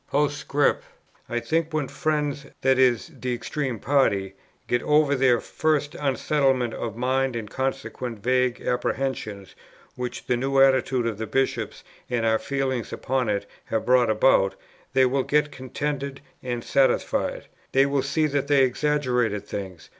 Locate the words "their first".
5.13-5.93